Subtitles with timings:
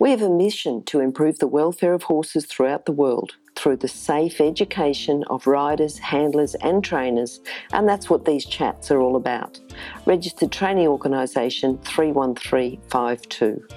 [0.00, 3.86] We have a mission to improve the welfare of horses throughout the world through the
[3.86, 7.38] safe education of riders, handlers, and trainers,
[7.74, 9.60] and that's what these chats are all about.
[10.06, 13.68] Registered Training Organisation 31352.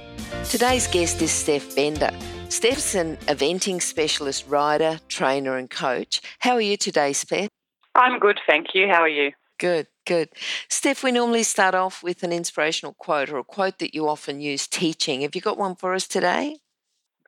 [0.45, 2.11] Today's guest is Steph Bender.
[2.47, 6.21] Steph's an eventing specialist rider, trainer, and coach.
[6.39, 7.49] How are you today, Steph?
[7.95, 8.87] I'm good, thank you.
[8.87, 9.33] How are you?
[9.59, 10.29] Good, good.
[10.69, 14.41] Steph, we normally start off with an inspirational quote or a quote that you often
[14.41, 15.21] use teaching.
[15.21, 16.57] Have you got one for us today?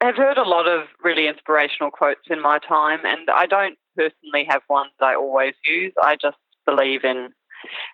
[0.02, 4.46] I've heard a lot of really inspirational quotes in my time, and I don't personally
[4.50, 5.94] have one that I always use.
[6.02, 7.30] I just believe in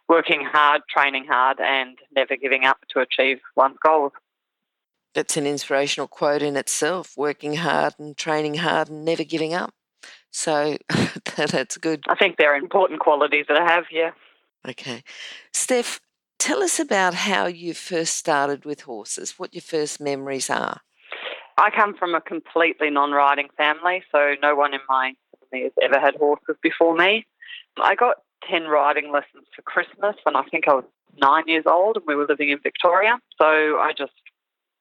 [0.10, 4.12] working hard, training hard, and never giving up to achieve one's goals.
[5.14, 9.74] That's an inspirational quote in itself working hard and training hard and never giving up.
[10.32, 10.78] So
[11.38, 12.04] that's good.
[12.08, 14.12] I think they're important qualities that I have, yeah.
[14.68, 15.04] Okay.
[15.54, 16.00] Steph,
[16.38, 20.82] tell us about how you first started with horses, what your first memories are.
[21.58, 25.14] I come from a completely non riding family, so no one in my
[25.52, 27.26] family has ever had horses before me.
[27.82, 28.18] I got
[28.50, 30.86] 10 riding lessons for Christmas when I think I was
[31.18, 33.20] nine years old and we were living in Victoria.
[33.38, 34.14] So I just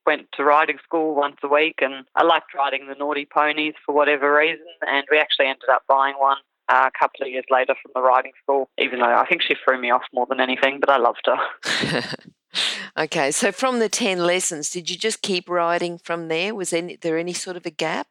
[0.06, 3.94] went to riding school once a week and I liked riding the naughty ponies for
[3.94, 4.66] whatever reason.
[4.86, 6.38] And we actually ended up buying one
[6.70, 9.56] uh, a couple of years later from the riding school, even though I think she
[9.64, 12.04] threw me off more than anything, but I loved her.
[12.98, 16.54] okay, so from the 10 lessons, did you just keep riding from there?
[16.54, 18.06] Was any, there any sort of a gap?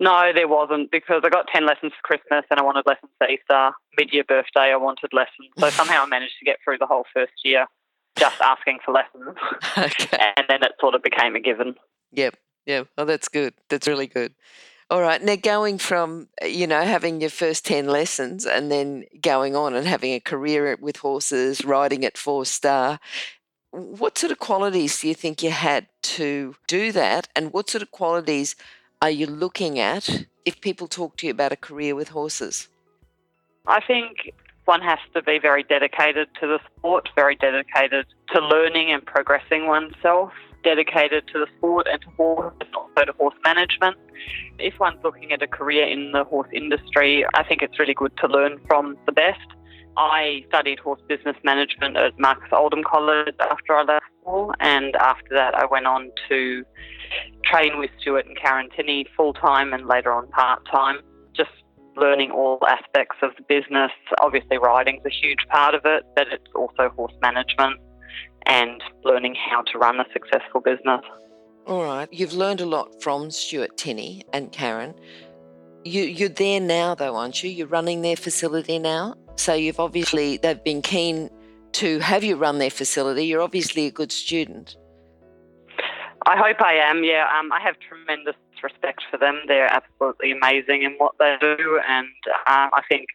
[0.00, 3.28] No, there wasn't because I got 10 lessons for Christmas and I wanted lessons for
[3.28, 3.70] Easter.
[3.96, 5.50] Mid year birthday, I wanted lessons.
[5.58, 7.66] So somehow I managed to get through the whole first year
[8.16, 9.36] just asking for lessons.
[9.76, 10.32] Okay.
[10.36, 11.74] And then it sort of became a given.
[12.12, 12.36] Yep,
[12.66, 12.88] yep.
[12.96, 13.54] Oh, that's good.
[13.68, 14.34] That's really good.
[14.90, 15.22] All right.
[15.22, 19.74] Now, going from, uh, you know, having your first 10 lessons and then going on
[19.74, 23.00] and having a career with horses, riding at four star,
[23.70, 27.28] what sort of qualities do you think you had to do that?
[27.34, 28.56] And what sort of qualities
[29.00, 32.68] are you looking at if people talk to you about a career with horses?
[33.66, 34.32] I think
[34.66, 39.66] one has to be very dedicated to the sport, very dedicated to learning and progressing
[39.66, 40.32] oneself,
[40.64, 43.96] dedicated to the sport and to horse also to horse management.
[44.58, 48.16] If one's looking at a career in the horse industry, I think it's really good
[48.18, 49.46] to learn from the best.
[49.96, 55.34] I studied horse business management at Marcus Oldham College after I left school, and after
[55.34, 56.64] that, I went on to
[57.44, 60.96] train with Stuart and Karen Tinney full time and later on part time.
[61.36, 61.50] Just
[61.96, 63.92] learning all aspects of the business.
[64.20, 67.78] Obviously, riding's a huge part of it, but it's also horse management
[68.46, 71.00] and learning how to run a successful business.
[71.66, 74.94] All right, you've learned a lot from Stuart Tinney and Karen.
[75.84, 77.50] You, you're there now, though, aren't you?
[77.50, 79.14] You're running their facility now.
[79.36, 81.30] So you've obviously, they've been keen
[81.72, 83.24] to have you run their facility.
[83.26, 84.76] You're obviously a good student.
[86.26, 87.26] I hope I am, yeah.
[87.38, 89.40] Um, I have tremendous respect for them.
[89.46, 92.06] They're absolutely amazing in what they do, and
[92.46, 93.08] um, I think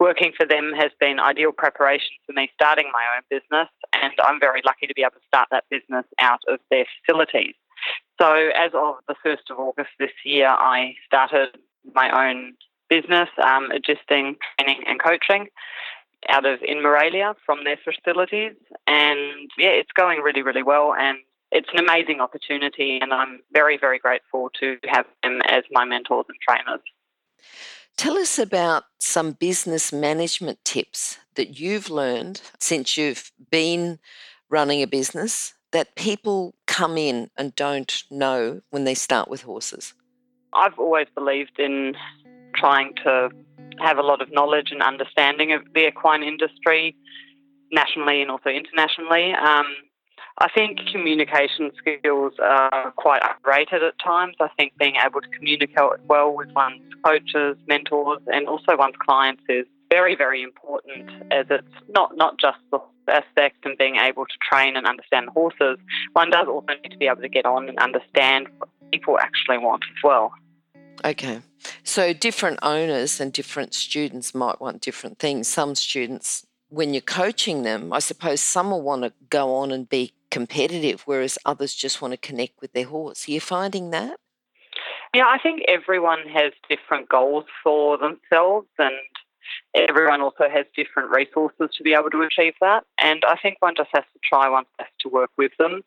[0.00, 4.40] working for them has been ideal preparation for me starting my own business, and I'm
[4.40, 7.54] very lucky to be able to start that business out of their facilities.
[8.20, 11.56] So, as of the 1st of August this year, I started
[11.94, 12.54] my own
[12.88, 15.46] business, um, adjusting training and coaching
[16.28, 18.52] out of in Maraylya from their facilities.
[18.86, 20.94] And yeah, it's going really, really well.
[20.94, 21.18] And
[21.50, 22.98] it's an amazing opportunity.
[23.00, 26.82] And I'm very, very grateful to have them as my mentors and trainers.
[27.96, 33.98] Tell us about some business management tips that you've learned since you've been
[34.48, 39.94] running a business that people come in and don't know when they start with horses.
[40.52, 41.94] I've always believed in
[42.54, 43.30] trying to
[43.80, 46.96] have a lot of knowledge and understanding of the equine industry
[47.70, 49.32] nationally and also internationally.
[49.32, 49.66] Um,
[50.38, 54.36] I think communication skills are quite underrated at times.
[54.40, 59.42] I think being able to communicate well with one's coaches, mentors, and also one's clients
[59.48, 62.78] is very, very important as it's not, not just the
[63.08, 65.78] aspect and being able to train and understand the horses.
[66.12, 69.58] One does also need to be able to get on and understand what people actually
[69.58, 70.32] want as well.
[71.04, 71.40] Okay.
[71.82, 75.48] So different owners and different students might want different things.
[75.48, 79.88] Some students, when you're coaching them, I suppose some will want to go on and
[79.88, 83.28] be competitive, whereas others just want to connect with their horse.
[83.28, 84.18] Are you finding that?
[85.14, 88.94] Yeah, I think everyone has different goals for themselves and
[89.74, 92.84] everyone also has different resources to be able to achieve that.
[93.00, 95.82] And I think one just has to try one has to work with them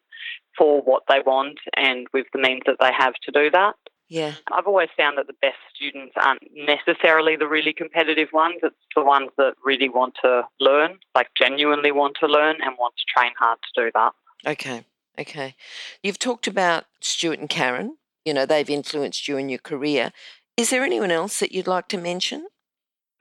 [0.58, 3.76] for what they want and with the means that they have to do that.
[4.10, 4.36] Yeah.
[4.52, 8.58] I've always found that the best students aren't necessarily the really competitive ones.
[8.62, 12.94] It's the ones that really want to learn, like genuinely want to learn and want
[12.98, 14.12] to train hard to do that.
[14.46, 14.86] Okay.
[15.20, 15.56] Okay.
[16.02, 17.98] You've talked about Stuart and Karen.
[18.26, 20.12] You know, they've influenced you in your career.
[20.58, 22.48] Is there anyone else that you'd like to mention?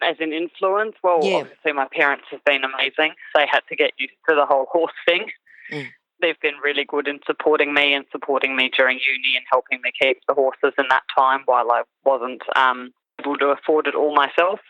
[0.03, 1.37] As an influence, well, Yeah.
[1.39, 3.13] obviously my parents have been amazing.
[3.35, 5.31] They had to get used to the whole horse thing.
[5.71, 5.89] Mm.
[6.21, 9.91] They've been really good in supporting me and supporting me during uni and helping me
[10.01, 14.15] keep the horses in that time while I wasn't um, able to afford it all
[14.15, 14.61] myself.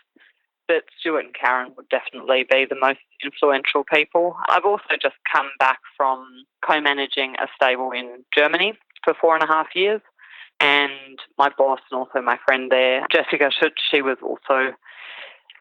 [0.67, 4.35] But Stuart and Karen would definitely be the most influential people.
[4.47, 6.25] I've also just come back from
[6.65, 8.73] co managing a stable in Germany
[9.03, 10.01] for four and a half years.
[10.59, 13.49] And my boss and also my friend there, Jessica
[13.91, 14.73] she was also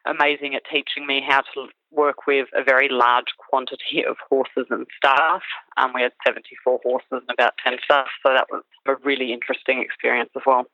[0.06, 4.86] amazing at teaching me how to work with a very large quantity of horses and
[4.96, 5.42] staff.
[5.76, 9.80] Um, we had 74 horses and about 10 staff, so that was a really interesting
[9.80, 10.64] experience as well.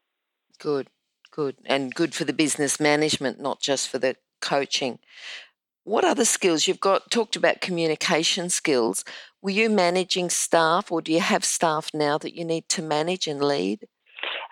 [0.59, 0.89] Good,
[1.38, 1.56] good.
[1.67, 4.99] And good for the business management, not just for the coaching.
[5.85, 7.12] What other skills you've got?
[7.12, 9.05] Talked about communication skills.
[9.40, 13.29] Were you managing staff, or do you have staff now that you need to manage
[13.29, 13.87] and lead?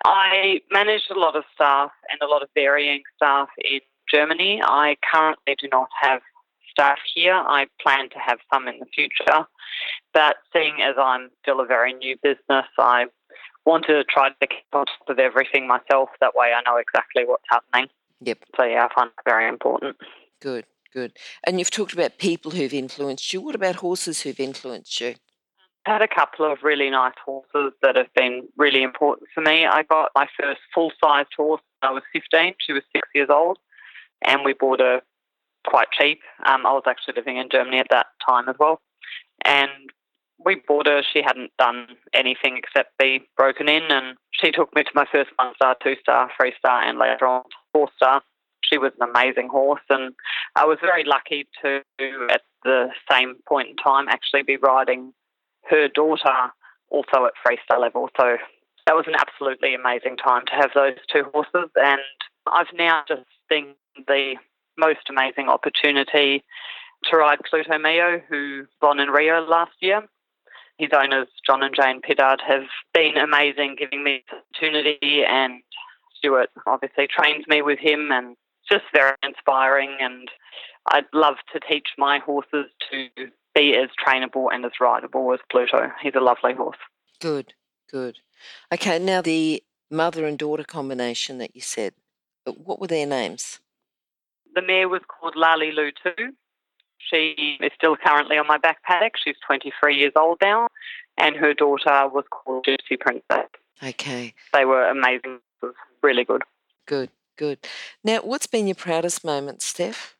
[0.05, 4.61] I managed a lot of staff and a lot of varying staff in Germany.
[4.63, 6.21] I currently do not have
[6.71, 7.35] staff here.
[7.35, 9.45] I plan to have some in the future.
[10.13, 13.07] But seeing as I'm still a very new business, I
[13.67, 16.09] want to try to keep on top of everything myself.
[16.21, 17.89] That way I know exactly what's happening.
[18.21, 18.39] Yep.
[18.55, 19.97] So, yeah, I find it very important.
[20.41, 21.13] Good, good.
[21.45, 23.41] And you've talked about people who've influenced you.
[23.41, 25.15] What about horses who've influenced you?
[25.85, 29.65] I had a couple of really nice horses that have been really important for me.
[29.65, 32.55] I got my first full sized horse when I was 15.
[32.59, 33.57] She was six years old,
[34.25, 35.01] and we bought her
[35.65, 36.21] quite cheap.
[36.45, 38.81] Um, I was actually living in Germany at that time as well.
[39.45, 39.91] And
[40.43, 41.01] we bought her.
[41.01, 45.31] She hadn't done anything except be broken in, and she took me to my first
[45.37, 47.43] one star, two star, three star, and later on
[47.73, 48.21] four star.
[48.61, 50.13] She was an amazing horse, and
[50.55, 51.81] I was very lucky to,
[52.29, 55.13] at the same point in time, actually be riding
[55.69, 56.51] her daughter
[56.89, 58.09] also at star level.
[58.19, 58.37] So
[58.85, 62.01] that was an absolutely amazing time to have those two horses, and
[62.45, 63.75] I've now just seen
[64.07, 64.35] the
[64.77, 66.43] most amazing opportunity
[67.05, 70.01] to ride Pluto Mio, who won in Rio last year.
[70.77, 75.61] His owners, John and Jane Piddard, have been amazing, giving me this opportunity, and
[76.15, 78.35] Stuart obviously trains me with him, and
[78.69, 79.97] just very inspiring.
[79.99, 80.29] And
[80.91, 83.07] I'd love to teach my horses to
[83.55, 85.91] be as trainable and as rideable as Pluto.
[86.01, 86.77] He's a lovely horse.
[87.19, 87.53] Good,
[87.91, 88.19] good.
[88.71, 91.93] Okay, now the mother and daughter combination that you said,
[92.45, 93.59] what were their names?
[94.53, 96.33] The mare was called Lali Lu too.
[96.99, 99.13] She is still currently on my back paddock.
[99.23, 100.66] She's 23 years old now,
[101.17, 103.49] and her daughter was called Gypsy Princess.
[103.83, 106.43] Okay, They were amazing, It was really good.
[106.87, 107.59] good, good.
[108.03, 110.15] Now, what's been your proudest moment, Steph?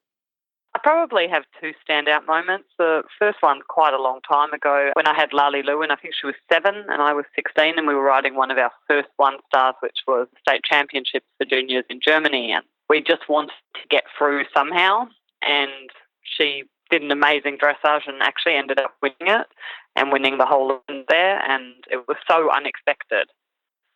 [0.75, 2.69] I probably have two standout moments.
[2.77, 6.13] The first one quite a long time ago when I had Lali and I think
[6.13, 9.07] she was seven and I was 16, and we were riding one of our first
[9.17, 12.51] one stars, which was state championships for juniors in Germany.
[12.51, 15.07] And we just wanted to get through somehow.
[15.41, 15.89] And
[16.21, 19.47] she did an amazing dressage and actually ended up winning it
[19.95, 21.39] and winning the whole event there.
[21.49, 23.27] And it was so unexpected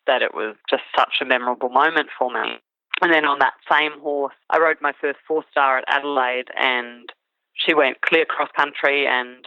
[0.08, 2.60] that it was just such a memorable moment for me.
[3.02, 7.10] And then on that same horse, I rode my first four star at Adelaide, and
[7.54, 9.46] she went clear cross country and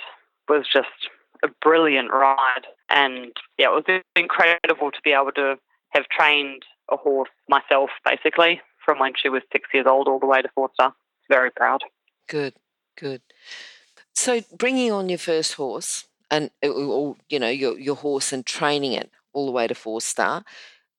[0.49, 0.89] was just
[1.45, 2.67] a brilliant ride.
[2.91, 5.57] And yeah, it was incredible to be able to
[5.91, 10.27] have trained a horse myself, basically, from when she was six years old all the
[10.27, 10.93] way to four star.
[11.29, 11.83] Very proud.
[12.29, 12.55] Good,
[12.97, 13.23] good.
[14.15, 18.45] So, bringing on your first horse, and uh, or, you know your your horse and
[18.45, 20.45] training it all the way to four star.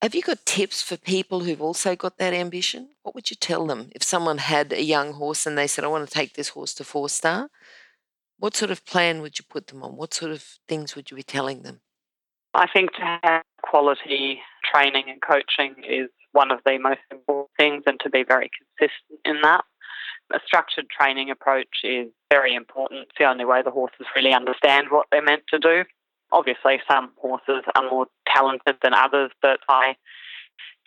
[0.01, 2.89] Have you got tips for people who've also got that ambition?
[3.01, 5.87] What would you tell them if someone had a young horse and they said, "I
[5.87, 7.49] want to take this horse to four star"?
[8.37, 9.95] What sort of plan would you put them on?
[9.95, 11.81] What sort of things would you be telling them?
[12.53, 17.83] I think to have quality training and coaching is one of the most important things,
[17.85, 19.63] and to be very consistent in that.
[20.33, 23.01] A structured training approach is very important.
[23.03, 25.83] It's the only way the horses really understand what they're meant to do.
[26.31, 29.95] Obviously, some horses are more talented than others, but I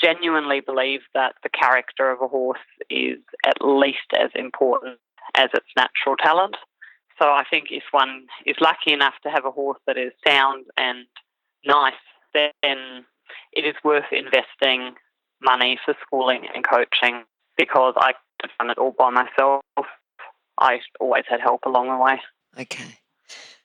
[0.02, 2.59] genuinely believe that the character of a horse
[2.90, 4.99] is at least as important
[5.35, 6.57] as its natural talent.
[7.21, 10.66] So I think if one is lucky enough to have a horse that is sound
[10.76, 11.07] and
[11.64, 11.95] nice,
[12.35, 13.04] then
[13.52, 14.95] it is worth investing
[15.42, 17.25] money for schooling and coaching
[17.57, 19.62] because I have done it all by myself.
[20.61, 22.21] I always had help along the way.
[22.61, 22.99] Okay.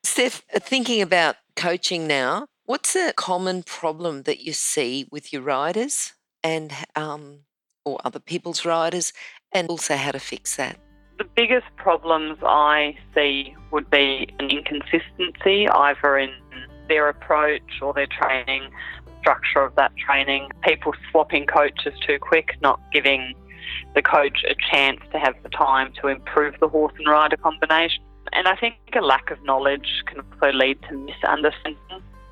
[0.03, 6.13] Steph, thinking about coaching now, what's a common problem that you see with your riders
[6.43, 7.39] and um,
[7.85, 9.13] or other people's riders,
[9.51, 10.77] and also how to fix that?
[11.17, 16.31] The biggest problems I see would be an inconsistency either in
[16.87, 18.69] their approach or their training,
[19.19, 23.33] structure of that training, people swapping coaches too quick, not giving
[23.95, 28.03] the coach a chance to have the time to improve the horse and rider combination.
[28.31, 31.77] And I think a lack of knowledge can also lead to misunderstanding.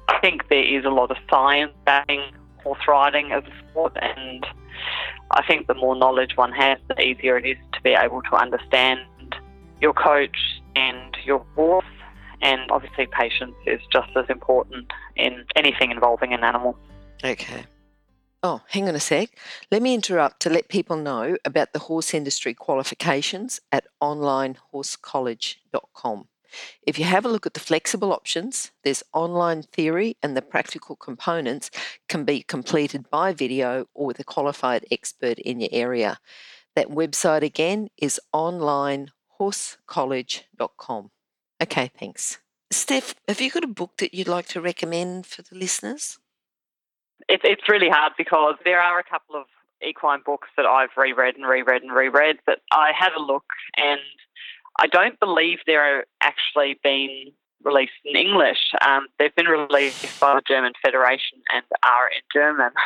[0.08, 2.24] I think there is a lot of science backing
[2.64, 4.46] horse riding as a sport, and
[5.32, 8.36] I think the more knowledge one has, the easier it is to be able to
[8.36, 9.00] understand
[9.80, 10.38] your coach
[10.76, 11.86] and your horse.
[12.42, 16.76] And obviously, patience is just as important in anything involving an animal.
[17.24, 17.66] Okay.
[18.44, 19.38] Oh, hang on a sec.
[19.70, 26.28] Let me interrupt to let people know about the horse industry qualifications at onlinehorsecollege.com.
[26.82, 30.96] If you have a look at the flexible options, there's online theory and the practical
[30.96, 31.70] components
[32.10, 36.18] can be completed by video or with a qualified expert in your area.
[36.76, 41.12] That website again is onlinehorsecollege.com.
[41.62, 42.40] Okay, thanks.
[42.72, 46.18] Steph, have you got a book that you'd like to recommend for the listeners?
[47.30, 49.46] It's it's really hard because there are a couple of
[49.84, 53.46] equine books that I've reread and reread and reread, but I had a look
[53.78, 54.00] and
[54.80, 57.32] I don't believe they're actually been
[57.64, 58.72] released in English.
[58.82, 62.72] Um, they've been released by the German Federation and are in German.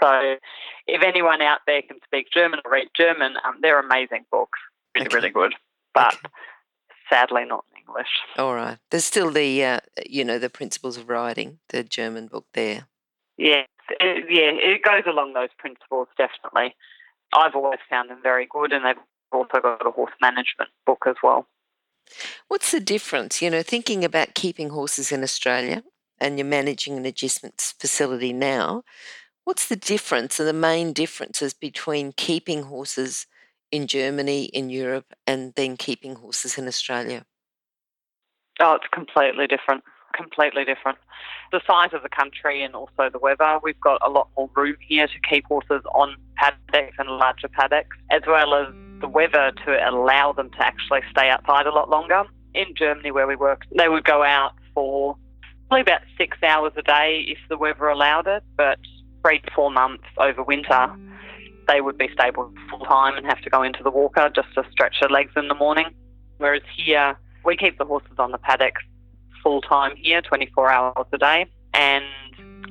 [0.00, 0.34] So
[0.88, 4.58] if anyone out there can speak German or read German, um, they're amazing books.
[4.96, 5.14] Really, okay.
[5.14, 5.54] really good.
[5.94, 6.28] But okay.
[7.08, 8.08] sadly not in English.
[8.36, 8.78] All right.
[8.90, 12.88] There's still the, uh, you know, the principles of riding, the German book there.
[13.42, 13.64] Yeah,
[13.98, 16.76] it, yeah, it goes along those principles definitely.
[17.34, 21.16] I've always found them very good, and they've also got a horse management book as
[21.24, 21.48] well.
[22.46, 23.42] What's the difference?
[23.42, 25.82] You know, thinking about keeping horses in Australia,
[26.20, 28.84] and you're managing an agistments facility now.
[29.42, 33.26] What's the difference and the main differences between keeping horses
[33.72, 37.26] in Germany, in Europe, and then keeping horses in Australia?
[38.60, 39.82] Oh, it's completely different
[40.12, 40.98] completely different.
[41.50, 44.76] The size of the country and also the weather, we've got a lot more room
[44.80, 49.88] here to keep horses on paddocks and larger paddocks, as well as the weather to
[49.88, 52.24] allow them to actually stay outside a lot longer.
[52.54, 55.16] In Germany, where we work, they would go out for
[55.68, 58.78] probably about six hours a day if the weather allowed it, but
[59.22, 60.94] three to four months over winter,
[61.68, 64.64] they would be stable full time and have to go into the walker just to
[64.70, 65.86] stretch their legs in the morning.
[66.38, 68.82] Whereas here, we keep the horses on the paddocks
[69.42, 72.04] full time here, 24 hours a day, and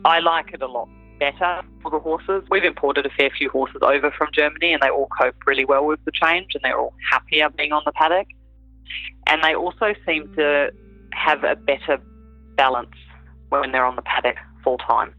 [0.06, 2.44] I like it a lot better for the horses.
[2.50, 5.86] We've imported a fair few horses over from Germany, and they all cope really well
[5.86, 8.28] with the change, and they're all happier being on the paddock.
[9.28, 10.72] And they also seem to
[11.14, 12.02] have a better
[12.56, 12.96] balance
[13.50, 15.14] when they're on the paddock full time.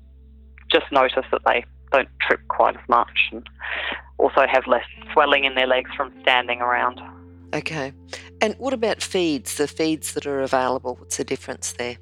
[0.71, 3.47] Just notice that they don't trip quite as much and
[4.19, 7.01] also have less swelling in their legs from standing around.
[7.55, 7.93] Okay.
[8.43, 10.97] And what about feeds, the feeds that are available?
[10.97, 11.97] What's the difference there?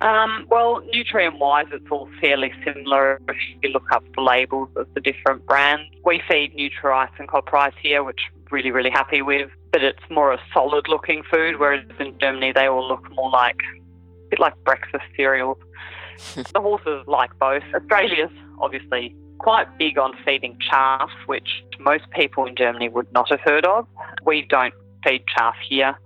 [0.00, 4.86] Um, well, nutrient wise, it's all fairly similar if you look up the labels of
[4.94, 5.84] the different brands.
[6.06, 10.32] We feed Nutrice and Coprice here, which I'm really, really happy with, but it's more
[10.32, 14.54] a solid looking food, whereas in Germany they all look more like a bit like
[14.64, 15.58] breakfast cereals.
[16.34, 17.62] the horses like both.
[17.74, 23.40] Australia's obviously quite big on feeding chaff, which most people in Germany would not have
[23.40, 23.86] heard of.
[24.24, 25.96] We don't feed chaff here.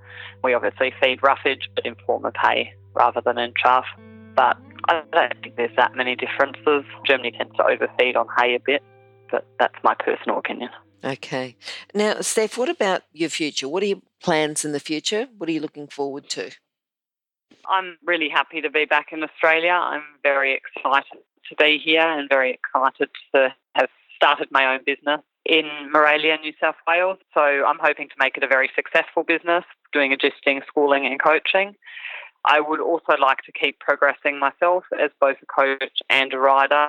[0.42, 3.84] We obviously feed roughage, but in form of hay rather than in chaff.
[4.34, 4.56] But
[4.88, 6.84] I don't think there's that many differences.
[7.06, 8.82] Germany tends to overfeed on hay a bit,
[9.30, 10.70] but that's my personal opinion.
[11.04, 11.56] Okay.
[11.94, 13.68] Now, Steph, what about your future?
[13.68, 15.28] What are your plans in the future?
[15.36, 16.50] What are you looking forward to?
[17.68, 19.72] I'm really happy to be back in Australia.
[19.72, 25.20] I'm very excited to be here and very excited to have started my own business
[25.48, 27.18] in Maraylya, New South Wales.
[27.34, 31.74] So I'm hoping to make it a very successful business, doing agisting, schooling, and coaching.
[32.44, 36.88] I would also like to keep progressing myself as both a coach and a rider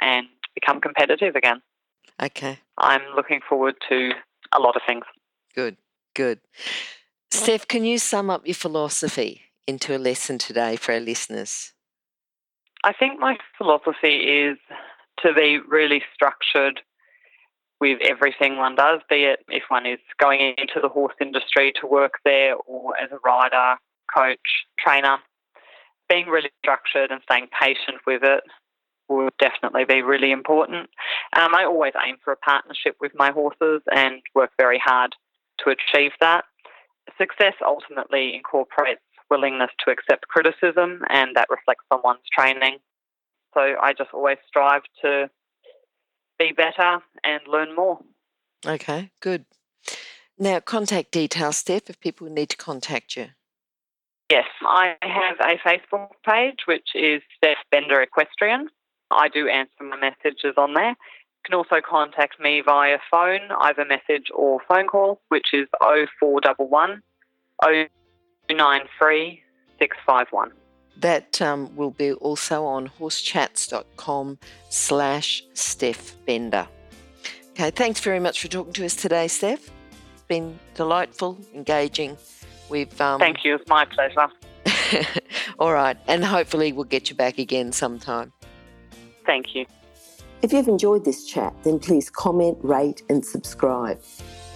[0.00, 1.60] and become competitive again.
[2.22, 2.58] Okay.
[2.78, 4.10] I'm looking forward to
[4.52, 5.04] a lot of things.
[5.54, 5.76] Good,
[6.14, 6.40] good.
[7.30, 11.72] Steph, can you sum up your philosophy into a lesson today for our listeners?
[12.84, 14.58] I think my philosophy is
[15.20, 16.80] to be really structured
[17.82, 21.86] with everything one does, be it if one is going into the horse industry to
[21.88, 23.74] work there or as a rider,
[24.16, 24.38] coach,
[24.78, 25.16] trainer.
[26.08, 28.44] Being really structured and staying patient with it
[29.08, 30.90] would definitely be really important.
[31.36, 35.10] Um, I always aim for a partnership with my horses and work very hard
[35.64, 36.44] to achieve that.
[37.18, 42.78] Success ultimately incorporates willingness to accept criticism, and that reflects on one's training.
[43.54, 45.28] So I just always strive to
[46.42, 47.98] be better and learn more.
[48.66, 49.44] Okay, good.
[50.38, 53.28] Now, contact details, Steph, if people need to contact you.
[54.30, 58.68] Yes, I have a Facebook page which is Steph Bender Equestrian.
[59.10, 60.90] I do answer my messages on there.
[60.90, 67.02] You can also contact me via phone, either message or phone call, which is 0411
[68.48, 69.42] 093
[69.78, 70.52] 651.
[70.98, 76.68] That um, will be also on horsechats.com slash Steph Bender.
[77.50, 79.70] Okay, thanks very much for talking to us today, Steph.
[80.14, 82.16] It's been delightful, engaging.
[82.68, 83.20] We've um...
[83.20, 84.28] Thank you, it's my pleasure.
[85.58, 88.32] All right, and hopefully we'll get you back again sometime.
[89.26, 89.66] Thank you.
[90.42, 94.00] If you've enjoyed this chat, then please comment, rate, and subscribe.